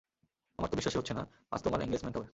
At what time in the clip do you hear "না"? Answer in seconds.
1.13-1.23